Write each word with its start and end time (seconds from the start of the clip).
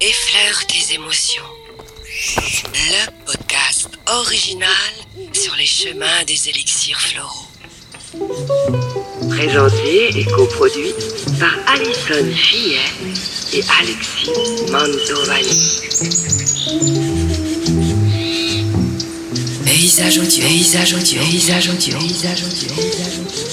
Effleure 0.00 0.66
tes 0.66 0.94
émotions. 0.94 1.42
Le 2.74 3.24
podcast 3.24 3.88
original 4.06 4.70
sur 5.32 5.56
les 5.56 5.64
chemins 5.64 6.24
des 6.26 6.50
élixirs 6.50 7.00
floraux. 7.00 7.46
Présenté 9.30 10.18
et 10.18 10.24
coproduit 10.26 10.92
par 11.40 11.54
Alison 11.66 12.30
Fillet 12.34 12.78
et 13.54 13.62
Alexis 13.80 14.30
Mantovani. 14.70 15.80
Paysage 19.64 20.18
audio, 20.18 20.44
paysage 20.44 20.94
audio, 20.94 21.20
paysage 21.22 21.68
audio, 21.70 21.98
paysage 21.98 22.42
audio, 22.44 22.68
paysage 22.76 23.18
audio. 23.18 23.45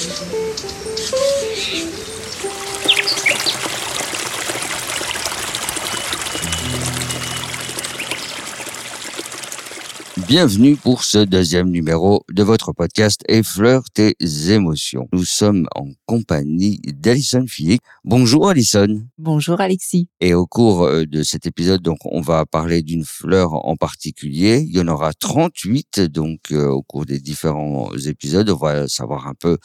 Bienvenue 10.36 10.76
pour 10.76 11.04
ce 11.04 11.20
deuxième 11.20 11.70
numéro 11.70 12.26
de 12.32 12.42
votre 12.42 12.72
podcast 12.72 13.22
Effleure 13.30 13.84
tes 13.94 14.16
émotions. 14.50 15.08
Nous 15.14 15.26
sommes 15.26 15.68
en 15.76 15.90
compagnie 16.08 16.80
d'Alison 16.88 17.46
Fillet. 17.46 17.78
Bonjour 18.04 18.50
Alison. 18.50 19.04
Bonjour 19.20 19.62
Alexis. 19.62 20.10
Et 20.22 20.34
au 20.34 20.48
cours 20.48 20.86
euh, 20.86 21.06
de 21.06 21.22
cet 21.22 21.46
épisode, 21.46 21.84
donc, 21.84 22.00
on 22.06 22.22
va 22.22 22.48
parler 22.48 22.82
d'une 22.82 23.06
fleur 23.06 23.54
en 23.54 23.76
particulier. 23.76 24.66
Il 24.68 24.76
y 24.76 24.82
en 24.82 24.88
aura 24.88 25.14
38, 25.14 26.00
donc, 26.00 26.52
euh, 26.52 26.68
au 26.68 26.82
cours 26.82 27.06
des 27.06 27.20
différents 27.20 27.92
épisodes, 28.08 28.50
on 28.50 28.56
va 28.56 28.88
savoir 28.88 29.28
un 29.28 29.36
peu 29.36 29.60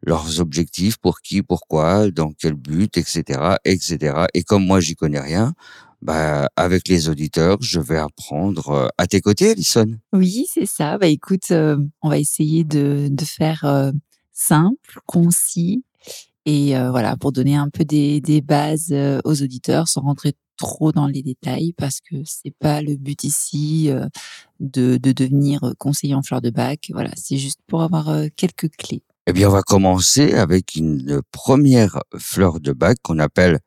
leurs 0.00 0.38
objectifs, 0.38 0.96
pour 0.96 1.22
qui, 1.22 1.42
pourquoi, 1.42 2.08
dans 2.12 2.30
quel 2.38 2.54
but, 2.54 2.98
etc., 2.98 3.56
etc. 3.64 4.26
Et 4.32 4.44
comme 4.44 4.64
moi, 4.64 4.78
j'y 4.78 4.94
connais 4.94 5.18
rien, 5.18 5.54
bah, 6.04 6.48
avec 6.56 6.86
les 6.88 7.08
auditeurs, 7.08 7.56
je 7.60 7.80
vais 7.80 7.96
apprendre 7.96 8.68
euh, 8.68 8.88
à 8.98 9.06
tes 9.06 9.22
côtés, 9.22 9.52
Alison. 9.52 9.86
Oui, 10.12 10.46
c'est 10.52 10.66
ça. 10.66 10.98
Bah 10.98 11.06
écoute, 11.06 11.50
euh, 11.50 11.78
on 12.02 12.10
va 12.10 12.18
essayer 12.18 12.62
de, 12.62 13.08
de 13.10 13.24
faire 13.24 13.64
euh, 13.64 13.90
simple, 14.32 15.00
concis 15.06 15.82
et 16.44 16.76
euh, 16.76 16.90
voilà 16.90 17.16
pour 17.16 17.32
donner 17.32 17.56
un 17.56 17.70
peu 17.70 17.86
des, 17.86 18.20
des 18.20 18.42
bases 18.42 18.94
aux 19.24 19.42
auditeurs 19.42 19.88
sans 19.88 20.02
rentrer 20.02 20.34
trop 20.58 20.92
dans 20.92 21.06
les 21.06 21.22
détails 21.22 21.72
parce 21.72 22.00
que 22.00 22.16
c'est 22.26 22.54
pas 22.58 22.82
le 22.82 22.96
but 22.96 23.24
ici 23.24 23.90
de, 24.60 24.98
de 24.98 25.12
devenir 25.12 25.72
conseiller 25.78 26.14
en 26.14 26.22
fleurs 26.22 26.42
de 26.42 26.50
bac. 26.50 26.90
Voilà, 26.92 27.10
c'est 27.16 27.38
juste 27.38 27.60
pour 27.66 27.82
avoir 27.82 28.14
quelques 28.36 28.68
clés. 28.76 29.02
Eh 29.26 29.32
bien, 29.32 29.48
on 29.48 29.52
va 29.52 29.62
commencer 29.62 30.34
avec 30.34 30.74
une 30.74 31.22
première 31.32 32.00
fleur 32.18 32.60
de 32.60 32.72
bac 32.72 32.98
qu'on 33.02 33.18
appelle 33.18 33.58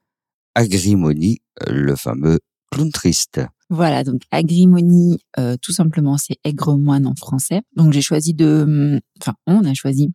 agrimonie, 0.57 1.39
euh, 1.61 1.71
le 1.71 1.95
fameux 1.95 2.39
clown 2.71 2.91
triste. 2.91 3.41
Voilà, 3.69 4.03
donc 4.03 4.21
agrimonie, 4.31 5.19
euh, 5.37 5.55
tout 5.61 5.71
simplement, 5.71 6.17
c'est 6.17 6.37
aigre-moine 6.43 7.05
en 7.05 7.15
français. 7.15 7.61
Donc 7.75 7.93
j'ai 7.93 8.01
choisi 8.01 8.33
de, 8.33 8.63
hum, 8.63 8.99
enfin, 9.21 9.35
on 9.45 9.63
a 9.65 9.73
choisi 9.73 10.11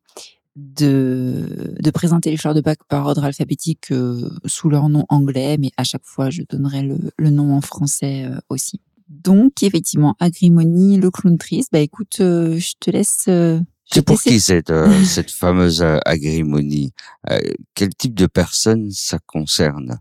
de, 0.57 1.75
de 1.79 1.91
présenter 1.91 2.31
les 2.31 2.37
fleurs 2.37 2.55
de 2.55 2.61
bac 2.61 2.79
par 2.89 3.07
ordre 3.07 3.25
alphabétique 3.25 3.93
euh, 3.93 4.29
sous 4.47 4.69
leur 4.69 4.89
nom 4.89 5.05
anglais, 5.09 5.57
mais 5.59 5.71
à 5.77 5.85
chaque 5.85 6.05
fois, 6.05 6.31
je 6.31 6.43
donnerai 6.49 6.83
le, 6.83 6.99
le 7.17 7.31
nom 7.31 7.55
en 7.55 7.61
français 7.61 8.25
euh, 8.25 8.39
aussi. 8.49 8.81
Donc, 9.09 9.63
effectivement, 9.63 10.17
agrimonie, 10.19 10.99
le 10.99 11.11
clown 11.11 11.37
triste. 11.39 11.69
Bah 11.73 11.81
écoute, 11.81 12.17
je 12.19 12.73
te 12.81 12.91
laisse. 12.91 13.29
C'est 13.85 14.03
pour 14.03 14.23
qui 14.23 14.41
cette, 14.41 14.73
cette 15.05 15.31
fameuse 15.31 15.83
Euh, 15.83 17.41
Quel 17.75 17.95
type 17.95 18.15
de 18.15 18.27
personne 18.27 18.91
ça 18.91 19.19
concerne? 19.27 20.01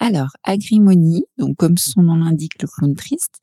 Alors, 0.00 0.30
agrimonie, 0.44 1.24
donc 1.36 1.56
comme 1.56 1.76
son 1.76 2.02
nom 2.02 2.16
l'indique, 2.16 2.60
le 2.60 2.66
clown 2.66 2.94
triste. 2.94 3.40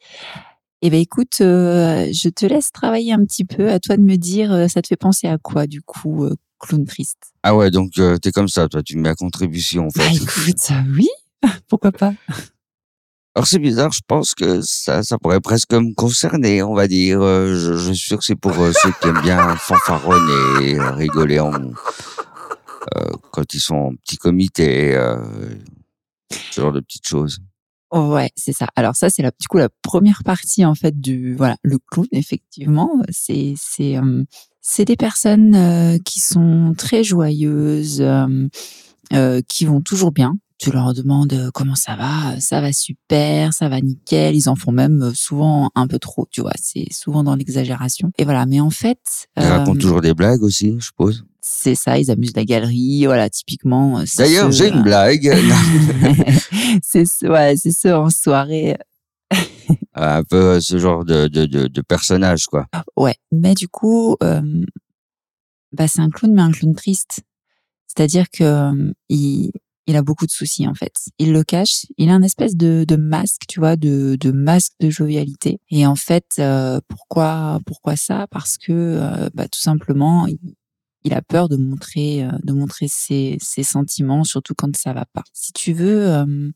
Eh 0.81 0.89
ben 0.89 0.99
écoute, 0.99 1.37
euh, 1.41 2.07
je 2.11 2.29
te 2.29 2.45
laisse 2.45 2.71
travailler 2.71 3.13
un 3.13 3.23
petit 3.25 3.45
peu. 3.45 3.69
À 3.69 3.79
toi 3.79 3.97
de 3.97 4.01
me 4.01 4.15
dire, 4.15 4.51
euh, 4.51 4.67
ça 4.67 4.81
te 4.81 4.87
fait 4.87 4.95
penser 4.95 5.27
à 5.27 5.37
quoi 5.37 5.65
du 5.65 5.81
coup, 5.81 6.25
euh, 6.25 6.35
clown 6.59 6.85
triste? 6.85 7.17
Ah 7.43 7.55
ouais, 7.55 7.71
donc 7.71 7.93
t'es 8.21 8.31
comme 8.31 8.47
ça, 8.47 8.67
toi, 8.67 8.83
tu 8.83 8.97
me 8.97 9.03
mets 9.03 9.09
à 9.09 9.15
contribution 9.15 9.87
en 9.87 9.89
fait. 9.89 9.99
Bah 9.99 10.13
écoute, 10.13 10.71
oui, 10.95 11.07
pourquoi 11.67 11.91
pas? 11.91 12.13
Alors 13.35 13.45
c'est 13.45 13.59
bizarre, 13.59 13.91
je 13.91 14.01
pense 14.07 14.33
que 14.33 14.61
ça, 14.61 15.03
ça 15.03 15.17
pourrait 15.19 15.41
presque 15.41 15.73
me 15.73 15.93
concerner, 15.93 16.63
on 16.63 16.73
va 16.73 16.87
dire. 16.87 17.21
Je, 17.21 17.77
je 17.77 17.93
suis 17.93 18.07
sûr 18.09 18.17
que 18.17 18.25
c'est 18.25 18.35
pour 18.35 18.53
ceux 18.53 18.91
qui 18.99 19.07
aiment 19.07 19.21
bien 19.21 19.55
fanfaronner 19.57 20.79
rigoler 20.95 21.39
en, 21.39 21.51
quand 23.31 23.53
ils 23.53 23.59
sont 23.59 23.75
en 23.75 23.91
petit 23.95 24.17
comité, 24.17 24.95
ce 26.31 26.61
genre 26.61 26.71
de 26.71 26.79
petites 26.79 27.07
choses. 27.07 27.39
Ouais, 27.93 28.31
c'est 28.35 28.51
ça. 28.51 28.67
Alors 28.75 28.95
ça, 28.95 29.09
c'est 29.09 29.21
la, 29.21 29.31
du 29.39 29.47
coup 29.47 29.57
la 29.57 29.69
première 29.81 30.23
partie 30.23 30.65
en 30.65 30.75
fait 30.75 30.99
du 30.99 31.35
voilà 31.35 31.55
le 31.61 31.77
clown. 31.89 32.05
Effectivement, 32.11 32.91
c'est 33.09 33.53
c'est 33.57 33.95
c'est 34.59 34.83
des 34.83 34.97
personnes 34.97 35.97
qui 36.03 36.19
sont 36.19 36.73
très 36.77 37.05
joyeuses, 37.05 38.01
euh, 39.13 39.41
qui 39.47 39.65
vont 39.65 39.79
toujours 39.79 40.11
bien. 40.11 40.37
Tu 40.59 40.71
leur 40.71 40.93
demandes 40.95 41.33
euh, 41.33 41.51
comment 41.53 41.75
ça 41.75 41.95
va, 41.95 42.39
ça 42.39 42.61
va 42.61 42.73
super, 42.73 43.53
ça 43.53 43.69
va 43.69 43.79
nickel. 43.79 44.35
Ils 44.35 44.49
en 44.49 44.55
font 44.55 44.71
même 44.71 45.03
euh, 45.03 45.11
souvent 45.13 45.69
un 45.75 45.85
peu 45.87 45.99
trop, 45.99 46.27
tu 46.31 46.41
vois. 46.41 46.53
C'est 46.59 46.87
souvent 46.91 47.23
dans 47.23 47.35
l'exagération. 47.35 48.11
Et 48.17 48.23
voilà. 48.23 48.45
Mais 48.47 48.59
en 48.59 48.71
fait, 48.71 49.27
Ils 49.37 49.43
euh, 49.43 49.49
racontent 49.49 49.79
toujours 49.79 50.01
des 50.01 50.15
blagues 50.15 50.41
aussi, 50.41 50.73
je 50.79 50.85
suppose. 50.85 51.25
c'est 51.41 51.75
ça. 51.75 51.99
Ils 51.99 52.09
amusent 52.09 52.35
la 52.35 52.43
galerie. 52.43 53.05
Voilà, 53.05 53.29
typiquement. 53.29 53.99
euh, 53.99 54.03
D'ailleurs, 54.17 54.51
j'ai 54.51 54.69
une 54.69 54.79
euh, 54.79 54.81
blague, 54.81 55.31
c'est 56.81 57.05
ce- 57.05 57.27
ouais, 57.27 57.55
c'est 57.55 57.71
ceux 57.71 57.95
en 57.95 58.09
soirée 58.09 58.77
un 59.93 60.23
peu 60.23 60.59
ce 60.61 60.77
genre 60.77 61.05
de, 61.05 61.27
de, 61.27 61.45
de, 61.45 61.67
de 61.67 61.81
personnage, 61.81 62.45
quoi. 62.47 62.65
Ouais, 62.95 63.15
mais 63.31 63.53
du 63.53 63.67
coup, 63.67 64.15
euh, 64.23 64.41
bah 65.71 65.87
c'est 65.87 66.01
un 66.01 66.09
clown, 66.09 66.33
mais 66.33 66.41
un 66.41 66.51
clown 66.51 66.73
triste. 66.75 67.21
C'est-à-dire 67.87 68.29
que 68.31 68.43
euh, 68.43 68.91
il, 69.09 69.51
il 69.87 69.95
a 69.95 70.01
beaucoup 70.01 70.25
de 70.25 70.31
soucis 70.31 70.67
en 70.67 70.73
fait. 70.73 70.93
Il 71.17 71.31
le 71.31 71.43
cache. 71.43 71.85
Il 71.97 72.09
a 72.09 72.13
un 72.13 72.21
espèce 72.21 72.55
de, 72.57 72.85
de 72.85 72.95
masque, 72.97 73.43
tu 73.47 73.61
vois, 73.61 73.77
de, 73.77 74.17
de 74.19 74.31
masque 74.31 74.73
de 74.81 74.89
jovialité. 74.89 75.59
Et 75.69 75.87
en 75.87 75.95
fait, 75.95 76.25
euh, 76.39 76.81
pourquoi 76.89 77.61
pourquoi 77.65 77.95
ça? 77.95 78.27
Parce 78.29 78.57
que 78.57 78.73
euh, 78.73 79.29
bah, 79.33 79.47
tout 79.47 79.59
simplement, 79.59 80.27
il, 80.27 81.13
a 81.13 81.21
peur 81.21 81.47
de 81.47 81.55
montrer 81.55 82.25
euh, 82.25 82.31
de 82.43 82.51
montrer 82.51 82.87
ses, 82.89 83.37
ses 83.41 83.63
sentiments, 83.63 84.25
surtout 84.25 84.53
quand 84.55 84.75
ça 84.75 84.91
va 84.91 85.05
pas. 85.13 85.23
Si 85.31 85.53
tu 85.53 85.71
veux, 85.71 86.05
euh, 86.09 86.51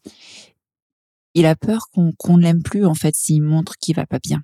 il 1.34 1.46
a 1.46 1.56
peur 1.56 1.88
qu'on 1.90 2.38
ne 2.38 2.44
l'aime 2.44 2.62
plus 2.62 2.86
en 2.86 2.96
fait 2.96 3.16
s'il 3.16 3.42
montre 3.44 3.78
qu'il 3.78 3.96
va 3.96 4.06
pas 4.06 4.20
bien. 4.20 4.44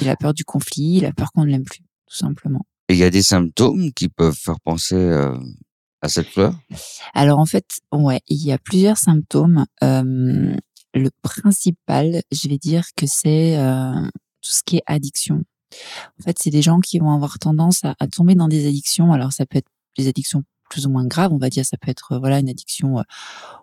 Il 0.00 0.08
a 0.08 0.16
peur 0.16 0.34
du 0.34 0.44
conflit, 0.44 0.96
il 0.96 1.06
a 1.06 1.12
peur 1.12 1.30
qu'on 1.32 1.44
ne 1.44 1.50
l'aime 1.50 1.64
plus, 1.64 1.84
tout 2.06 2.16
simplement. 2.16 2.66
Il 2.88 2.96
y 2.96 3.04
a 3.04 3.10
des 3.10 3.22
symptômes 3.22 3.92
qui 3.92 4.08
peuvent 4.08 4.34
faire 4.34 4.58
penser 4.60 4.96
à 6.02 6.08
cette 6.08 6.28
fleur? 6.28 6.54
Alors 7.14 7.38
en 7.38 7.46
fait, 7.46 7.66
ouais, 7.92 8.20
il 8.28 8.44
y 8.44 8.52
a 8.52 8.58
plusieurs 8.58 8.98
symptômes. 8.98 9.66
Le 9.82 11.10
principal, 11.22 12.22
je 12.32 12.48
vais 12.48 12.58
dire 12.58 12.84
que 12.96 13.06
c'est 13.06 13.56
tout 14.40 14.50
ce 14.50 14.62
qui 14.64 14.76
est 14.76 14.82
addiction. 14.86 15.42
En 16.20 16.22
fait, 16.24 16.38
c'est 16.40 16.50
des 16.50 16.62
gens 16.62 16.80
qui 16.80 16.98
vont 16.98 17.12
avoir 17.12 17.38
tendance 17.38 17.82
à, 17.84 17.94
tomber 18.06 18.34
dans 18.34 18.48
des 18.48 18.66
addictions. 18.66 19.12
Alors 19.12 19.32
ça 19.32 19.44
peut 19.46 19.58
être 19.58 19.68
des 19.96 20.08
addictions 20.08 20.44
plus 20.70 20.86
ou 20.86 20.90
moins 20.90 21.06
graves, 21.06 21.32
on 21.32 21.38
va 21.38 21.50
dire. 21.50 21.64
Ça 21.64 21.76
peut 21.76 21.90
être 21.90 22.18
voilà 22.18 22.38
une 22.38 22.48
addiction 22.48 23.02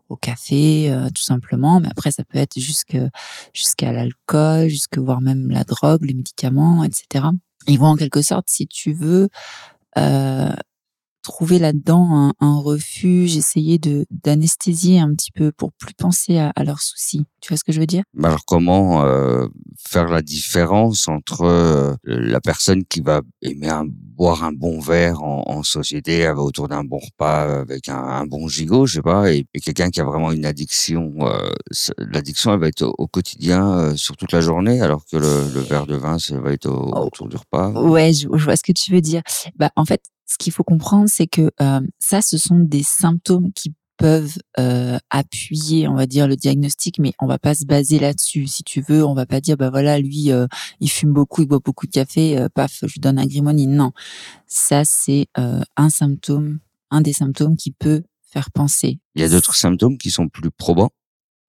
au 0.09 0.15
café, 0.15 0.93
tout 1.15 1.23
simplement. 1.23 1.79
Mais 1.79 1.89
après, 1.89 2.11
ça 2.11 2.23
peut 2.23 2.37
être 2.37 2.59
jusqu'à 2.59 3.91
l'alcool, 3.91 4.67
jusque 4.67 4.97
voire 4.97 5.21
même 5.21 5.49
la 5.49 5.63
drogue, 5.63 6.05
les 6.05 6.13
médicaments, 6.13 6.83
etc. 6.83 7.25
Ils 7.67 7.79
vont 7.79 7.87
en 7.87 7.95
quelque 7.95 8.21
sorte, 8.21 8.49
si 8.49 8.67
tu 8.67 8.93
veux, 8.93 9.29
trouver 11.25 11.59
là-dedans 11.59 12.07
un, 12.11 12.33
un 12.39 12.57
refuge, 12.59 13.35
essayer 13.35 13.77
de 13.77 14.05
d'anesthésier 14.23 14.99
un 14.99 15.13
petit 15.13 15.31
peu 15.31 15.51
pour 15.51 15.71
plus 15.73 15.93
penser 15.93 16.37
à, 16.37 16.51
à 16.55 16.63
leurs 16.63 16.81
soucis. 16.81 17.25
Tu 17.41 17.49
vois 17.49 17.57
ce 17.57 17.63
que 17.63 17.71
je 17.71 17.79
veux 17.79 17.85
dire? 17.85 18.03
Mais 18.13 18.27
alors 18.27 18.45
comment 18.45 19.03
euh, 19.03 19.47
faire 19.77 20.07
la 20.07 20.21
différence 20.21 21.07
entre 21.07 21.41
euh, 21.43 21.93
la 22.05 22.39
personne 22.41 22.83
qui 22.85 23.01
va 23.01 23.21
aimer 23.41 23.69
un- 23.69 23.85
boire 23.87 24.43
un 24.45 24.53
bon 24.53 24.79
verre 24.79 25.21
en, 25.23 25.43
en 25.45 25.61
société 25.63 26.29
autour 26.29 26.69
d'un 26.69 26.85
bon 26.85 26.99
repas 26.99 27.59
avec 27.61 27.89
un, 27.89 27.97
un 27.97 28.25
bon 28.25 28.47
gigot, 28.47 28.85
je 28.85 28.93
sais 28.95 29.01
pas, 29.01 29.31
et, 29.33 29.45
et 29.53 29.59
quelqu'un 29.59 29.89
qui 29.89 29.99
a 29.99 30.05
vraiment 30.05 30.31
une 30.31 30.45
addiction. 30.45 31.13
euh, 31.21 31.49
L'addiction, 31.97 32.53
elle 32.53 32.59
va 32.61 32.67
être 32.69 32.83
au, 32.83 32.95
au 32.97 33.07
quotidien 33.07 33.69
euh, 33.77 33.95
sur 33.95 34.15
toute 34.15 34.31
la 34.31 34.39
journée, 34.41 34.79
alors 34.81 35.03
que 35.11 35.17
le, 35.17 35.49
le 35.53 35.59
verre 35.59 35.85
de 35.85 35.95
vin, 35.95 36.17
ça 36.19 36.39
va 36.39 36.51
être 36.53 36.67
au- 36.67 36.91
Oh. 36.95 37.05
autour 37.07 37.27
du 37.27 37.35
repas. 37.35 37.71
Ouais, 37.71 38.13
je, 38.13 38.27
je 38.31 38.43
vois 38.43 38.55
ce 38.55 38.63
que 38.63 38.71
tu 38.71 38.91
veux 38.91 39.01
dire. 39.01 39.21
Bah, 39.57 39.71
en 39.75 39.85
fait, 39.85 40.01
ce 40.25 40.37
qu'il 40.37 40.53
faut 40.53 40.63
comprendre, 40.63 41.07
c'est 41.07 41.27
que 41.27 41.51
euh, 41.61 41.81
ça, 41.99 42.21
ce 42.21 42.37
sont 42.37 42.59
des 42.59 42.83
symptômes 42.83 43.51
qui 43.53 43.73
peuvent 43.97 44.37
euh, 44.59 44.97
appuyer, 45.09 45.87
on 45.87 45.95
va 45.95 46.05
dire, 46.05 46.27
le 46.27 46.35
diagnostic, 46.35 46.99
mais 46.99 47.13
on 47.19 47.27
va 47.27 47.39
pas 47.39 47.55
se 47.55 47.65
baser 47.65 47.99
là-dessus. 47.99 48.47
Si 48.47 48.63
tu 48.63 48.81
veux, 48.81 49.05
on 49.05 49.13
va 49.13 49.25
pas 49.25 49.41
dire, 49.41 49.57
bah 49.57 49.69
voilà, 49.69 49.99
lui, 49.99 50.31
euh, 50.31 50.47
il 50.79 50.89
fume 50.89 51.13
beaucoup, 51.13 51.41
il 51.41 51.47
boit 51.47 51.59
beaucoup 51.63 51.85
de 51.85 51.91
café, 51.91 52.37
euh, 52.37 52.49
paf, 52.53 52.79
je 52.81 52.93
lui 52.93 52.99
donne 52.99 53.19
un 53.19 53.25
grimonie. 53.25 53.67
Non, 53.67 53.91
ça, 54.47 54.83
c'est 54.85 55.27
un 55.35 55.89
symptôme, 55.89 56.59
un 56.91 57.01
des 57.01 57.13
symptômes 57.13 57.55
qui 57.55 57.71
peut 57.71 58.03
faire 58.21 58.51
penser. 58.51 58.99
Il 59.15 59.21
y 59.21 59.25
a 59.25 59.29
d'autres 59.29 59.55
symptômes 59.55 59.97
qui 59.97 60.11
sont 60.11 60.27
plus 60.27 60.51
probants? 60.51 60.91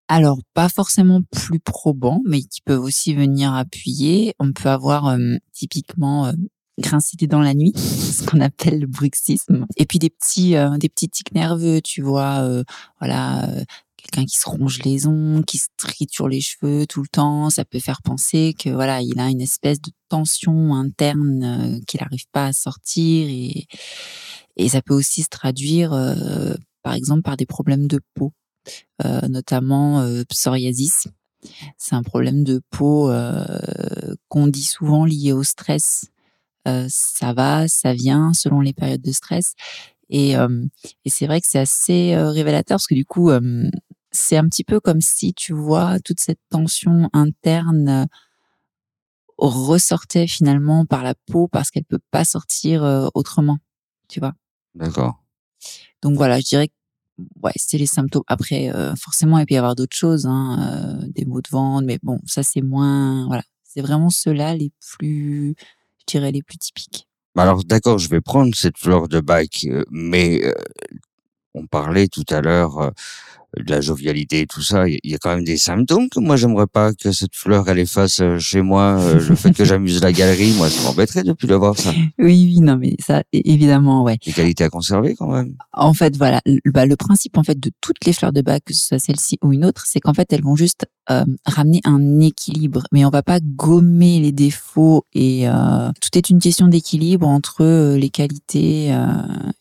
Alors, 0.08 0.38
pas 0.55 0.69
forcément 0.69 1.20
plus 1.32 1.58
probants, 1.58 2.23
mais 2.25 2.40
qui 2.43 2.61
peuvent 2.64 2.82
aussi 2.82 3.12
venir 3.12 3.52
appuyer. 3.52 4.34
On 4.38 4.52
peut 4.52 4.69
avoir 4.69 5.17
typiquement 5.52 6.32
euh, 6.78 6.82
grincer 6.82 7.17
des 7.17 7.26
dents 7.26 7.40
la 7.40 7.55
nuit, 7.55 7.73
ce 7.76 8.25
qu'on 8.25 8.40
appelle 8.40 8.81
le 8.81 8.87
bruxisme. 8.87 9.67
Et 9.76 9.87
puis 9.87 9.99
des 9.99 10.11
petits, 10.11 10.56
euh, 10.56 10.76
des 10.78 10.88
petits 10.88 11.08
tics 11.08 11.32
nerveux, 11.32 11.81
tu 11.81 12.02
vois, 12.02 12.40
euh, 12.43 12.64
voilà, 13.00 13.49
euh, 13.49 13.64
quelqu'un 13.96 14.25
qui 14.25 14.37
se 14.38 14.49
ronge 14.49 14.81
les 14.84 15.06
ongles, 15.06 15.44
qui 15.44 15.58
se 15.58 15.69
triture 15.76 16.28
les 16.28 16.40
cheveux 16.40 16.87
tout 16.87 17.02
le 17.02 17.08
temps, 17.08 17.50
ça 17.50 17.64
peut 17.64 17.81
faire 17.81 18.02
penser 18.02 18.55
que 18.58 18.70
voilà, 18.70 19.00
il 19.02 19.19
a 19.19 19.28
une 19.28 19.40
espèce 19.40 19.81
de 19.81 19.90
tension 20.08 20.75
interne 20.75 21.81
qu'il 21.87 22.00
n'arrive 22.00 22.26
pas 22.32 22.46
à 22.46 22.52
sortir 22.52 23.28
et 23.28 23.67
et 24.58 24.70
ça 24.70 24.81
peut 24.81 24.94
aussi 24.94 25.23
se 25.23 25.28
traduire, 25.28 25.90
par 26.82 26.94
exemple, 26.94 27.20
par 27.20 27.37
des 27.37 27.44
problèmes 27.44 27.87
de 27.87 28.00
peau, 28.14 28.32
notamment 29.05 30.02
psoriasis. 30.31 31.08
C'est 31.76 31.94
un 31.94 32.02
problème 32.02 32.43
de 32.43 32.62
peau 32.70 33.12
qu'on 34.28 34.46
dit 34.46 34.64
souvent 34.64 35.05
lié 35.05 35.32
au 35.32 35.43
stress 35.43 36.06
euh, 36.66 36.86
ça 36.88 37.32
va, 37.32 37.68
ça 37.68 37.92
vient 37.92 38.32
selon 38.32 38.60
les 38.60 38.72
périodes 38.72 39.02
de 39.02 39.12
stress. 39.12 39.54
Et, 40.08 40.36
euh, 40.36 40.64
et 41.04 41.10
c'est 41.10 41.26
vrai 41.26 41.40
que 41.40 41.46
c'est 41.48 41.58
assez 41.58 42.14
euh, 42.14 42.30
révélateur 42.30 42.76
parce 42.76 42.86
que 42.86 42.94
du 42.94 43.04
coup, 43.04 43.30
c'est 44.12 44.36
un 44.36 44.48
petit 44.48 44.64
peu 44.64 44.80
comme 44.80 45.00
si 45.00 45.34
tu 45.34 45.52
vois 45.52 45.98
toute 46.00 46.20
cette 46.20 46.40
tension 46.50 47.10
interne 47.12 48.06
ressortait 49.38 50.26
finalement 50.26 50.86
par 50.86 51.02
la 51.02 51.14
peau 51.14 51.48
parce 51.48 51.70
qu'elle 51.70 51.84
peut 51.84 52.00
pas 52.10 52.24
sortir 52.24 53.10
autrement, 53.14 53.58
tu 54.08 54.20
vois. 54.20 54.32
D'accord. 54.74 55.22
Donc 56.02 56.16
voilà, 56.16 56.40
je 56.40 56.46
dirais 56.46 56.68
que 56.68 57.22
ouais, 57.42 57.52
c'est 57.56 57.76
les 57.76 57.86
symptômes. 57.86 58.22
Après, 58.28 58.72
forcément, 58.96 59.38
il 59.38 59.46
peut 59.46 59.54
y 59.54 59.58
avoir 59.58 59.74
d'autres 59.74 59.96
choses, 59.96 60.24
hein, 60.24 61.00
des 61.08 61.26
maux 61.26 61.42
de 61.42 61.48
ventre, 61.50 61.86
mais 61.86 61.98
bon, 62.02 62.18
ça 62.24 62.42
c'est 62.42 62.62
moins. 62.62 63.26
Voilà, 63.26 63.42
c'est 63.64 63.82
vraiment 63.82 64.08
ceux-là 64.08 64.54
les 64.54 64.72
plus 64.80 65.54
dirais 66.06 66.32
les 66.32 66.42
plus 66.42 66.58
typiques. 66.58 67.06
Bah 67.34 67.42
alors 67.42 67.64
d'accord, 67.64 67.98
je 67.98 68.08
vais 68.08 68.20
prendre 68.20 68.54
cette 68.54 68.78
fleur 68.78 69.08
de 69.08 69.20
bac, 69.20 69.66
euh, 69.66 69.84
mais 69.90 70.42
euh, 70.44 70.54
on 71.54 71.66
parlait 71.66 72.08
tout 72.08 72.24
à 72.30 72.40
l'heure 72.40 72.78
euh, 72.78 72.90
de 73.58 73.70
la 73.70 73.80
jovialité 73.80 74.40
et 74.40 74.46
tout 74.46 74.62
ça, 74.62 74.88
il 74.88 74.98
y 75.04 75.14
a 75.14 75.18
quand 75.18 75.34
même 75.34 75.44
des 75.44 75.56
symptômes 75.56 76.08
que 76.08 76.20
moi 76.20 76.36
j'aimerais 76.36 76.66
pas 76.66 76.92
que 76.92 77.12
cette 77.12 77.34
fleur 77.34 77.68
elle 77.68 77.78
efface 77.78 78.22
chez 78.38 78.62
moi. 78.62 79.00
le 79.14 79.34
fait 79.34 79.52
que 79.52 79.64
j'amuse 79.64 80.02
la 80.02 80.12
galerie, 80.12 80.52
moi 80.56 80.68
ça 80.68 80.82
m'embêterait 80.82 81.22
depuis 81.22 81.46
le 81.46 81.56
voir 81.56 81.76
ça. 81.76 81.92
Oui, 82.18 82.44
oui, 82.46 82.60
non 82.60 82.76
mais 82.76 82.96
ça 82.98 83.22
évidemment, 83.32 84.02
ouais. 84.02 84.16
Les 84.26 84.32
qualités 84.32 84.64
à 84.64 84.68
conserver 84.68 85.14
quand 85.14 85.30
même. 85.30 85.54
En 85.72 85.94
fait, 85.94 86.16
voilà, 86.16 86.40
le, 86.46 86.60
bah, 86.70 86.86
le 86.86 86.96
principe 86.96 87.36
en 87.38 87.42
fait 87.42 87.58
de 87.58 87.70
toutes 87.80 88.04
les 88.04 88.12
fleurs 88.12 88.32
de 88.32 88.40
bac, 88.42 88.62
que 88.64 88.74
ce 88.74 88.86
soit 88.86 88.98
celle-ci 88.98 89.38
ou 89.42 89.52
une 89.52 89.64
autre, 89.64 89.84
c'est 89.86 90.00
qu'en 90.00 90.14
fait 90.14 90.32
elles 90.32 90.42
vont 90.42 90.56
juste 90.56 90.86
euh, 91.10 91.24
ramener 91.44 91.80
un 91.84 92.20
équilibre, 92.20 92.82
mais 92.92 93.04
on 93.04 93.10
va 93.10 93.22
pas 93.22 93.38
gommer 93.40 94.18
les 94.18 94.32
défauts 94.32 95.04
et 95.14 95.48
euh, 95.48 95.90
tout 96.00 96.18
est 96.18 96.30
une 96.30 96.40
question 96.40 96.68
d'équilibre 96.68 97.28
entre 97.28 97.62
euh, 97.62 97.96
les 97.96 98.10
qualités 98.10 98.88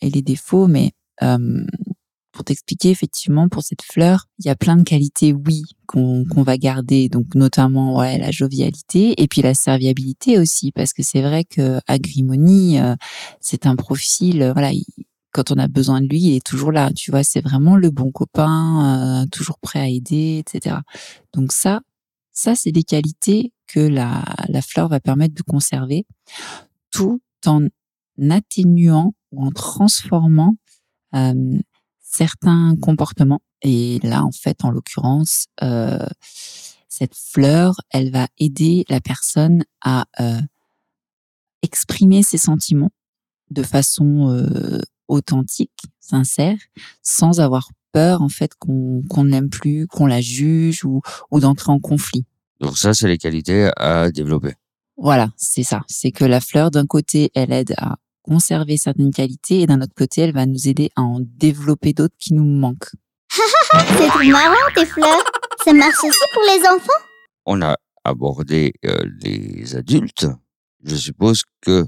et 0.02 0.10
les 0.10 0.22
défauts, 0.22 0.68
mais 0.68 0.92
pour 2.36 2.44
t'expliquer, 2.44 2.90
effectivement, 2.90 3.48
pour 3.48 3.64
cette 3.64 3.82
fleur, 3.82 4.26
il 4.40 4.46
y 4.46 4.50
a 4.50 4.56
plein 4.56 4.76
de 4.76 4.84
qualités, 4.84 5.34
oui, 5.34 5.64
qu'on 5.88 6.26
va 6.44 6.58
garder, 6.58 7.08
donc 7.08 7.34
notamment 7.34 7.98
ouais, 7.98 8.18
la 8.18 8.30
jovialité 8.30 9.22
et 9.22 9.28
puis 9.28 9.42
la 9.42 9.54
serviabilité 9.54 10.38
aussi, 10.38 10.74
parce 10.74 10.92
que 10.92 11.02
c'est 11.02 11.22
vrai 11.22 11.46
que 11.46 11.80
Agrimony, 11.88 12.80
euh, 12.80 12.96
c'est 13.40 13.66
un 13.66 13.78
profil, 13.78 14.42
euh, 14.42 14.52
voilà, 14.52 14.72
quand 15.32 15.52
on 15.52 15.58
a 15.58 15.70
besoin 15.70 16.02
de 16.02 16.08
lui, 16.08 16.22
il 16.22 16.36
est 16.36 16.46
toujours 16.46 16.74
là, 16.74 16.92
tu 16.94 17.10
vois, 17.10 17.24
c'est 17.24 17.42
vraiment 17.42 17.78
le 17.78 17.90
bon 17.90 18.12
copain, 18.12 19.24
euh, 19.24 19.26
toujours 19.32 19.58
prêt 19.60 19.80
à 19.80 19.88
aider, 19.88 20.44
etc. 20.46 20.76
Donc 21.34 21.54
ça, 21.54 21.80
ça 22.34 22.54
c'est 22.56 22.74
des 22.74 22.84
qualités 22.84 23.54
que 23.66 23.80
la, 23.80 24.26
la 24.50 24.62
fleur 24.62 24.90
va 24.90 25.00
permettre 25.00 25.36
de 25.36 25.44
conserver, 25.44 26.06
tout 26.92 27.22
en 27.46 27.68
atténuant 28.30 29.14
ou 29.32 29.46
en 29.46 29.52
transformant 29.52 30.56
certains 32.16 32.76
comportements. 32.82 33.42
Et 33.62 34.00
là, 34.04 34.24
en 34.24 34.32
fait, 34.32 34.64
en 34.64 34.72
l'occurrence, 34.72 35.48
euh, 35.62 36.06
cette 36.88 37.16
fleur, 37.16 37.76
elle 37.90 38.12
va 38.12 38.28
aider 38.38 38.86
la 38.90 39.02
personne 39.02 39.64
à 39.82 40.06
euh, 40.20 40.40
exprimer 41.62 42.24
ses 42.24 42.38
sentiments 42.38 42.92
de 43.52 43.64
façon 43.64 44.30
euh, 44.30 44.80
authentique, 45.08 45.84
sincère, 46.00 46.58
sans 47.02 47.40
avoir 47.40 47.70
peur 47.92 48.22
en 48.22 48.30
fait 48.30 48.54
qu'on 48.58 49.04
qu'on 49.10 49.24
ne 49.24 49.32
l'aime 49.32 49.50
plus, 49.50 49.88
qu'on 49.88 50.06
la 50.06 50.22
juge 50.22 50.86
ou, 50.86 51.02
ou 51.32 51.40
d'entrer 51.40 51.72
en 51.72 51.80
conflit. 51.80 52.26
Donc 52.62 52.78
ça, 52.78 52.94
c'est 52.94 53.08
les 53.08 53.18
qualités 53.18 53.70
à 53.76 54.10
développer. 54.12 54.54
Voilà, 54.98 55.30
c'est 55.36 55.64
ça. 55.64 55.82
C'est 55.88 56.12
que 56.12 56.24
la 56.24 56.40
fleur, 56.40 56.72
d'un 56.72 56.86
côté, 56.86 57.30
elle 57.36 57.52
aide 57.52 57.74
à 57.78 57.98
conserver 58.26 58.78
certaines 58.78 59.12
qualités 59.12 59.62
et 59.62 59.68
d'un 59.68 59.82
autre 59.82 59.94
côté, 59.96 60.22
elle 60.22 60.34
va 60.34 60.46
nous 60.46 60.68
aider 60.68 60.90
à 60.96 61.02
en 61.02 61.20
développer 61.22 61.94
d'autres 61.94 62.16
qui 62.18 62.34
nous 62.34 62.44
manquent. 62.44 62.92
C'est 63.30 64.08
trop 64.08 64.24
marrant 64.24 64.56
tes 64.74 64.86
fleurs. 64.86 65.24
Ça 65.64 65.74
marche 65.74 66.04
aussi 66.04 66.26
pour 66.34 66.44
les 66.44 66.68
enfants? 66.68 67.04
On 67.46 67.62
a 67.62 67.76
abordé 68.04 68.74
euh, 68.86 68.98
les 69.22 69.76
adultes. 69.76 70.28
Je 70.84 70.96
suppose 70.96 71.44
que 71.62 71.86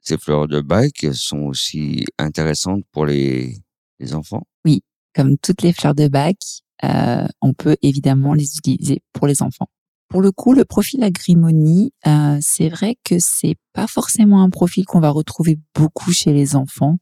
ces 0.00 0.18
fleurs 0.18 0.48
de 0.48 0.60
bac 0.60 1.06
sont 1.12 1.42
aussi 1.42 2.04
intéressantes 2.18 2.84
pour 2.92 3.06
les, 3.06 3.56
les 3.98 4.14
enfants? 4.14 4.42
Oui, 4.64 4.82
comme 5.14 5.36
toutes 5.38 5.62
les 5.62 5.72
fleurs 5.72 5.94
de 5.94 6.08
bac, 6.08 6.36
euh, 6.84 7.26
on 7.40 7.54
peut 7.54 7.76
évidemment 7.82 8.34
les 8.34 8.56
utiliser 8.56 9.02
pour 9.12 9.26
les 9.26 9.42
enfants. 9.42 9.68
Pour 10.08 10.22
le 10.22 10.30
coup, 10.30 10.52
le 10.52 10.64
profil 10.64 11.02
agrimonie, 11.02 11.92
euh, 12.06 12.38
c'est 12.40 12.68
vrai 12.68 12.96
que 13.04 13.16
c'est 13.18 13.56
pas 13.72 13.86
forcément 13.88 14.42
un 14.42 14.50
profil 14.50 14.84
qu'on 14.84 15.00
va 15.00 15.10
retrouver 15.10 15.58
beaucoup 15.74 16.12
chez 16.12 16.32
les 16.32 16.54
enfants, 16.54 16.98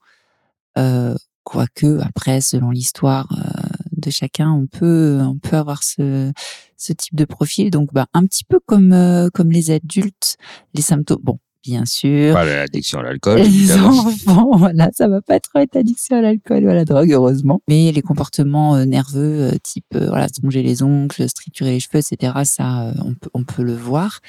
euh, 0.78 1.14
quoique 1.44 2.00
après, 2.00 2.40
selon 2.40 2.70
l'histoire 2.70 3.26
euh, 3.32 3.60
de 3.92 4.10
chacun, 4.10 4.50
on 4.52 4.66
peut 4.66 5.20
on 5.22 5.38
peut 5.38 5.56
avoir 5.56 5.82
ce 5.82 6.32
ce 6.78 6.92
type 6.92 7.14
de 7.14 7.24
profil. 7.26 7.70
Donc, 7.70 7.92
bah, 7.92 8.06
un 8.14 8.24
petit 8.26 8.44
peu 8.44 8.58
comme 8.64 8.92
euh, 8.92 9.28
comme 9.32 9.50
les 9.52 9.70
adultes, 9.70 10.36
les 10.74 10.82
symptômes. 10.82 11.20
Bon, 11.22 11.38
bien 11.64 11.84
sûr. 11.87 12.34
L'addiction 12.34 13.00
à 13.00 13.02
l'alcool. 13.02 13.40
Les 13.40 13.72
enfants, 13.72 14.50
voilà, 14.56 14.90
ça 14.93 15.08
va 15.08 15.22
pas 15.22 15.40
trop 15.40 15.61
être 15.61 15.76
addiction 15.76 16.19
à 16.19 16.20
l'alcool 16.20 16.64
ou 16.64 16.69
à 16.69 16.75
la 16.75 16.84
drogue, 16.84 17.11
heureusement. 17.11 17.61
Mais 17.69 17.90
les 17.90 18.02
comportements 18.02 18.76
euh, 18.76 18.85
nerveux, 18.85 19.52
euh, 19.52 19.59
type 19.62 19.87
euh, 19.94 20.09
voilà, 20.09 20.28
se 20.28 20.40
ronger 20.42 20.62
les 20.62 20.83
ongles, 20.83 21.14
se 21.14 21.35
triturer 21.35 21.73
les 21.73 21.80
cheveux, 21.80 21.99
etc., 21.99 22.33
ça, 22.44 22.92
on 23.04 23.14
peut, 23.14 23.30
on 23.33 23.44
peut 23.44 23.62
le 23.62 23.75
voir. 23.75 24.21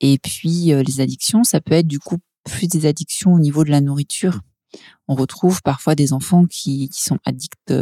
Et 0.00 0.18
puis 0.18 0.72
les 0.86 1.00
addictions, 1.00 1.42
ça 1.42 1.60
peut 1.60 1.74
être 1.74 1.86
du 1.86 1.98
coup 1.98 2.18
plus 2.44 2.68
des 2.68 2.86
addictions 2.86 3.32
au 3.32 3.40
niveau 3.40 3.64
de 3.64 3.70
la 3.70 3.80
nourriture. 3.80 4.40
On 5.08 5.14
retrouve 5.14 5.62
parfois 5.62 5.94
des 5.94 6.12
enfants 6.12 6.44
qui, 6.44 6.90
qui 6.90 7.02
sont 7.02 7.18
addicts 7.24 7.72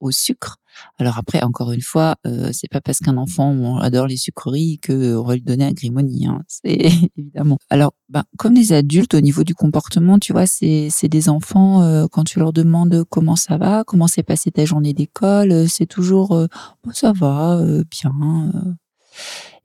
au 0.00 0.10
sucre. 0.10 0.58
Alors 0.98 1.18
après, 1.18 1.42
encore 1.42 1.72
une 1.72 1.82
fois, 1.82 2.16
euh, 2.26 2.50
c'est 2.52 2.68
pas 2.68 2.80
parce 2.80 2.98
qu'un 2.98 3.16
enfant 3.16 3.78
adore 3.78 4.06
les 4.06 4.16
sucreries 4.16 4.78
que 4.80 5.16
on 5.16 5.24
va 5.24 5.34
lui 5.34 5.42
donner 5.42 5.64
un 5.64 6.30
hein, 6.30 6.42
c'est 6.48 6.90
évidemment. 7.16 7.58
Alors, 7.70 7.92
ben, 8.08 8.24
comme 8.36 8.54
les 8.54 8.72
adultes, 8.72 9.14
au 9.14 9.20
niveau 9.20 9.44
du 9.44 9.54
comportement, 9.54 10.18
tu 10.18 10.32
vois, 10.32 10.46
c'est 10.46 10.88
c'est 10.90 11.08
des 11.08 11.28
enfants 11.28 11.82
euh, 11.82 12.06
quand 12.10 12.24
tu 12.24 12.38
leur 12.38 12.52
demandes 12.52 13.04
comment 13.10 13.36
ça 13.36 13.58
va, 13.58 13.84
comment 13.84 14.06
s'est 14.06 14.22
passée 14.22 14.50
ta 14.50 14.64
journée 14.64 14.94
d'école, 14.94 15.52
euh, 15.52 15.66
c'est 15.68 15.86
toujours 15.86 16.32
euh, 16.32 16.46
ça 16.92 17.12
va, 17.12 17.60
bien. 17.90 18.52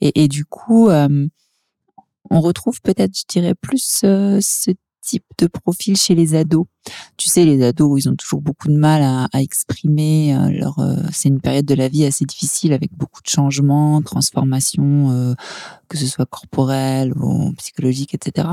Et, 0.01 0.23
et, 0.23 0.27
du 0.27 0.45
coup, 0.45 0.89
on 0.89 2.41
retrouve 2.41 2.81
peut-être, 2.81 3.17
je 3.17 3.23
dirais, 3.29 3.55
plus 3.55 3.81
ce 3.81 4.71
type 5.03 5.25
de 5.37 5.47
profil 5.47 5.95
chez 5.97 6.15
les 6.15 6.33
ados. 6.33 6.65
Tu 7.17 7.29
sais, 7.29 7.45
les 7.45 7.63
ados, 7.63 8.03
ils 8.03 8.09
ont 8.09 8.15
toujours 8.15 8.41
beaucoup 8.41 8.67
de 8.67 8.77
mal 8.77 9.03
à, 9.03 9.41
exprimer 9.41 10.35
euh, 10.35 10.49
leur. 10.49 10.79
Euh, 10.79 10.95
c'est 11.11 11.29
une 11.29 11.41
période 11.41 11.65
de 11.65 11.75
la 11.75 11.87
vie 11.87 12.05
assez 12.05 12.25
difficile 12.25 12.73
avec 12.73 12.91
beaucoup 12.95 13.21
de 13.21 13.29
changements, 13.29 14.01
transformations, 14.01 15.11
euh, 15.11 15.33
que 15.89 15.97
ce 15.97 16.07
soit 16.07 16.25
corporelles 16.25 17.13
ou 17.15 17.53
psychologiques, 17.57 18.13
etc. 18.15 18.49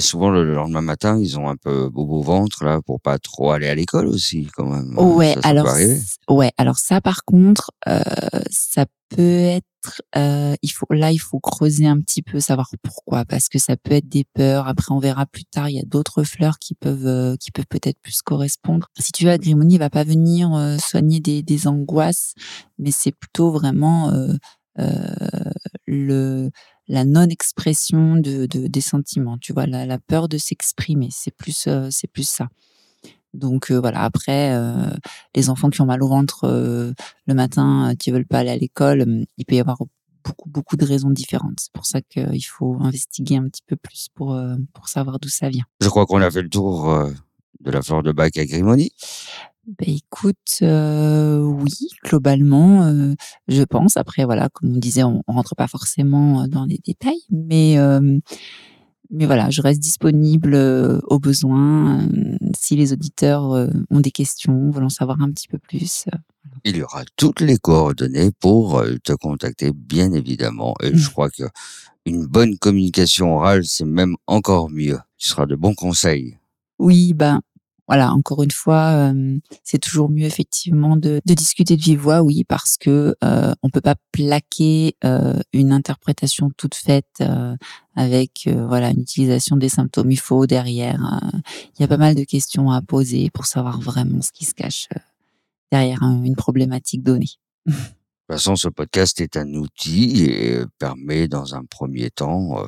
Souvent 0.00 0.30
le 0.30 0.54
lendemain 0.54 0.82
matin, 0.82 1.18
ils 1.20 1.38
ont 1.38 1.48
un 1.48 1.56
peu 1.56 1.88
bobo 1.88 2.18
au 2.18 2.22
ventre 2.22 2.64
là 2.64 2.80
pour 2.84 3.00
pas 3.00 3.18
trop 3.18 3.50
aller 3.50 3.68
à 3.68 3.74
l'école 3.74 4.06
aussi, 4.06 4.48
quand 4.54 4.66
même. 4.66 4.98
Ouais, 4.98 5.34
ça, 5.34 5.42
ça 5.42 5.48
alors 5.48 5.68
ouais, 6.28 6.52
alors 6.58 6.78
ça 6.78 7.00
par 7.00 7.24
contre, 7.24 7.70
ça 8.50 8.86
peut 9.08 9.22
être 9.22 9.64
euh, 10.16 10.54
il 10.62 10.70
faut 10.70 10.86
là 10.90 11.12
il 11.12 11.18
faut 11.18 11.38
creuser 11.38 11.86
un 11.86 12.00
petit 12.00 12.22
peu 12.22 12.40
savoir 12.40 12.68
pourquoi 12.82 13.24
parce 13.24 13.48
que 13.48 13.58
ça 13.58 13.76
peut 13.76 13.92
être 13.92 14.08
des 14.08 14.24
peurs. 14.24 14.66
Après 14.68 14.92
on 14.92 14.98
verra 14.98 15.26
plus 15.26 15.44
tard 15.44 15.68
il 15.68 15.76
y 15.76 15.80
a 15.80 15.84
d'autres 15.84 16.24
fleurs 16.24 16.58
qui 16.58 16.74
peuvent 16.74 17.06
euh, 17.06 17.36
qui 17.36 17.50
peuvent 17.50 17.66
peut-être 17.68 18.00
plus 18.00 18.22
correspondre. 18.22 18.88
Si 18.98 19.12
tu 19.12 19.24
veux 19.24 19.30
Agrimonie 19.30 19.78
va 19.78 19.90
pas 19.90 20.04
venir 20.04 20.52
euh, 20.54 20.76
soigner 20.78 21.20
des, 21.20 21.42
des 21.42 21.66
angoisses 21.66 22.34
mais 22.78 22.90
c'est 22.90 23.12
plutôt 23.12 23.50
vraiment 23.50 24.12
le 25.86 26.50
la 26.88 27.04
non-expression 27.04 28.16
de, 28.16 28.46
de, 28.46 28.66
des 28.66 28.80
sentiments 28.80 29.38
tu 29.38 29.52
vois 29.52 29.66
la, 29.66 29.86
la 29.86 29.98
peur 29.98 30.28
de 30.28 30.38
s'exprimer 30.38 31.08
c'est 31.10 31.34
plus 31.34 31.68
c'est 31.90 32.08
plus 32.10 32.28
ça 32.28 32.48
Donc 33.34 33.70
euh, 33.70 33.78
voilà, 33.80 34.02
après, 34.02 34.54
euh, 34.54 34.90
les 35.34 35.50
enfants 35.50 35.68
qui 35.70 35.80
ont 35.82 35.86
mal 35.86 36.02
au 36.02 36.08
ventre 36.08 36.44
euh, 36.44 36.92
le 37.26 37.34
matin, 37.34 37.90
euh, 37.90 37.94
qui 37.94 38.10
veulent 38.10 38.26
pas 38.26 38.38
aller 38.38 38.50
à 38.50 38.56
l'école, 38.56 39.02
hum, 39.02 39.24
il 39.36 39.44
peut 39.44 39.56
y 39.56 39.60
avoir 39.60 39.78
beaucoup, 40.24 40.48
beaucoup 40.48 40.76
de 40.76 40.84
raisons 40.86 41.10
différentes. 41.10 41.58
C'est 41.60 41.72
pour 41.72 41.86
ça 41.86 42.00
qu'il 42.00 42.44
faut 42.46 42.78
investiguer 42.80 43.36
un 43.36 43.44
petit 43.48 43.62
peu 43.66 43.76
plus 43.76 44.08
pour, 44.14 44.34
euh, 44.34 44.56
pour 44.72 44.88
savoir 44.88 45.18
d'où 45.20 45.28
ça 45.28 45.48
vient. 45.50 45.64
Je 45.80 45.88
crois 45.88 46.06
qu'on 46.06 46.22
a 46.22 46.30
fait 46.30 46.42
le 46.42 46.48
tour 46.48 46.90
euh, 46.90 47.10
de 47.60 47.70
la 47.70 47.82
fleur 47.82 48.02
de 48.02 48.12
bac 48.12 48.36
à 48.38 48.44
Grimoni. 48.46 48.90
Ben 49.66 49.88
écoute, 49.88 50.58
euh, 50.62 51.40
oui, 51.40 51.88
globalement, 52.04 52.84
euh, 52.84 53.14
je 53.48 53.64
pense. 53.64 53.96
Après, 53.96 54.24
voilà, 54.24 54.48
comme 54.48 54.76
on 54.76 54.78
disait, 54.78 55.02
on, 55.02 55.24
on 55.26 55.32
rentre 55.32 55.56
pas 55.56 55.66
forcément 55.66 56.42
euh, 56.42 56.46
dans 56.46 56.64
les 56.66 56.78
détails, 56.78 57.22
mais 57.30 57.76
euh, 57.78 58.20
mais 59.10 59.26
voilà, 59.26 59.50
je 59.50 59.62
reste 59.62 59.80
disponible 59.80 60.54
au 61.04 61.18
besoin. 61.18 62.08
si 62.56 62.74
les 62.76 62.92
auditeurs 62.92 63.68
ont 63.90 64.00
des 64.00 64.10
questions, 64.10 64.70
veulent 64.70 64.84
en 64.84 64.88
savoir 64.88 65.20
un 65.22 65.30
petit 65.30 65.46
peu 65.46 65.58
plus. 65.58 66.06
Il 66.64 66.76
y 66.76 66.82
aura 66.82 67.04
toutes 67.14 67.40
les 67.40 67.56
coordonnées 67.56 68.32
pour 68.40 68.82
te 69.04 69.12
contacter, 69.12 69.70
bien 69.72 70.12
évidemment. 70.12 70.74
Et 70.82 70.96
je 70.96 71.08
crois 71.08 71.30
que 71.30 71.44
une 72.04 72.26
bonne 72.26 72.58
communication 72.58 73.36
orale, 73.36 73.64
c'est 73.64 73.84
même 73.84 74.16
encore 74.26 74.70
mieux. 74.70 74.98
Tu 75.18 75.28
seras 75.28 75.46
de 75.46 75.54
bons 75.54 75.74
conseils. 75.74 76.36
Oui, 76.80 77.14
ben 77.14 77.40
voilà, 77.88 78.12
encore 78.12 78.42
une 78.42 78.50
fois, 78.50 79.12
euh, 79.12 79.38
c'est 79.62 79.78
toujours 79.78 80.08
mieux 80.10 80.24
effectivement 80.26 80.96
de, 80.96 81.20
de 81.24 81.34
discuter 81.34 81.76
de 81.76 81.82
vive 81.82 82.00
voix, 82.00 82.22
oui, 82.22 82.44
parce 82.44 82.76
que 82.76 83.14
euh, 83.22 83.54
on 83.62 83.70
peut 83.70 83.80
pas 83.80 83.94
plaquer 84.12 84.96
euh, 85.04 85.38
une 85.52 85.72
interprétation 85.72 86.50
toute 86.56 86.74
faite 86.74 87.06
euh, 87.20 87.56
avec 87.94 88.46
euh, 88.46 88.66
voilà 88.66 88.90
une 88.90 89.00
utilisation 89.02 89.56
des 89.56 89.68
symptômes. 89.68 90.10
Il 90.10 90.18
faut 90.18 90.46
derrière, 90.46 91.20
euh, 91.22 91.38
il 91.78 91.82
y 91.82 91.84
a 91.84 91.88
pas 91.88 91.96
mal 91.96 92.14
de 92.14 92.24
questions 92.24 92.70
à 92.70 92.82
poser 92.82 93.30
pour 93.30 93.46
savoir 93.46 93.80
vraiment 93.80 94.20
ce 94.20 94.32
qui 94.32 94.44
se 94.44 94.54
cache 94.54 94.88
derrière 95.70 96.02
un- 96.02 96.22
une 96.24 96.36
problématique 96.36 97.02
donnée. 97.02 97.30
De 97.66 97.72
toute 97.72 97.84
façon, 98.28 98.56
ce 98.56 98.68
podcast 98.68 99.20
est 99.20 99.36
un 99.36 99.52
outil 99.54 100.24
et 100.24 100.58
permet, 100.78 101.28
dans 101.28 101.54
un 101.54 101.64
premier 101.64 102.10
temps, 102.10 102.66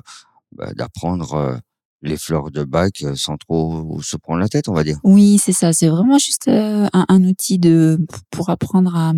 bah, 0.52 0.72
d'apprendre 0.74 1.60
les 2.02 2.16
fleurs 2.16 2.50
de 2.50 2.64
bac 2.64 3.02
euh, 3.02 3.14
sans 3.14 3.36
trop 3.36 4.00
se 4.02 4.16
prendre 4.16 4.40
la 4.40 4.48
tête, 4.48 4.68
on 4.68 4.72
va 4.74 4.84
dire. 4.84 4.98
Oui, 5.04 5.38
c'est 5.38 5.52
ça. 5.52 5.72
C'est 5.72 5.88
vraiment 5.88 6.18
juste 6.18 6.48
euh, 6.48 6.86
un, 6.92 7.04
un 7.08 7.24
outil 7.24 7.58
de 7.58 7.98
pour 8.30 8.50
apprendre 8.50 8.94
à, 8.94 9.12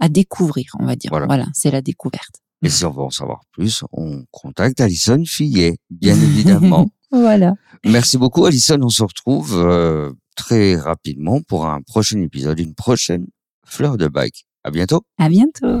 à 0.00 0.08
découvrir, 0.08 0.72
on 0.78 0.86
va 0.86 0.96
dire. 0.96 1.10
Voilà. 1.10 1.26
Voilà, 1.26 1.46
c'est 1.54 1.70
la 1.70 1.82
découverte. 1.82 2.36
Et 2.62 2.68
si 2.68 2.84
on 2.84 2.90
veut 2.90 3.02
en 3.02 3.10
savoir 3.10 3.40
plus, 3.52 3.84
on 3.92 4.24
contacte 4.30 4.80
Alison 4.80 5.22
Fillet, 5.24 5.78
bien 5.90 6.14
évidemment. 6.14 6.88
Voilà. 7.10 7.54
Merci 7.86 8.18
beaucoup, 8.18 8.44
Alison. 8.44 8.78
On 8.82 8.90
se 8.90 9.02
retrouve 9.02 9.54
euh, 9.56 10.12
très 10.36 10.76
rapidement 10.76 11.40
pour 11.40 11.64
un 11.64 11.80
prochain 11.80 12.20
épisode, 12.20 12.60
une 12.60 12.74
prochaine 12.74 13.26
fleur 13.64 13.96
de 13.96 14.08
bac. 14.08 14.44
À 14.62 14.70
bientôt. 14.70 15.00
À 15.16 15.30
bientôt. 15.30 15.80